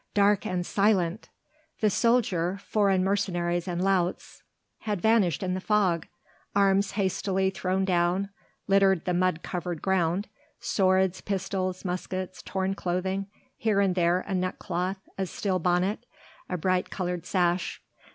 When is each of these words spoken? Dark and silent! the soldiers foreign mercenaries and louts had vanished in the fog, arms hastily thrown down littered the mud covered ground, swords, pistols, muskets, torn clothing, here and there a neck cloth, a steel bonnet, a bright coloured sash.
Dark 0.15 0.47
and 0.47 0.65
silent! 0.65 1.29
the 1.79 1.91
soldiers 1.91 2.59
foreign 2.63 3.03
mercenaries 3.03 3.67
and 3.67 3.83
louts 3.83 4.41
had 4.79 4.99
vanished 4.99 5.43
in 5.43 5.53
the 5.53 5.61
fog, 5.61 6.07
arms 6.55 6.93
hastily 6.93 7.51
thrown 7.51 7.85
down 7.85 8.31
littered 8.65 9.05
the 9.05 9.13
mud 9.13 9.43
covered 9.43 9.79
ground, 9.79 10.27
swords, 10.59 11.21
pistols, 11.21 11.85
muskets, 11.85 12.41
torn 12.41 12.73
clothing, 12.73 13.27
here 13.55 13.79
and 13.79 13.93
there 13.93 14.21
a 14.21 14.33
neck 14.33 14.57
cloth, 14.57 15.07
a 15.19 15.27
steel 15.27 15.59
bonnet, 15.59 16.03
a 16.49 16.57
bright 16.57 16.89
coloured 16.89 17.27
sash. 17.27 17.79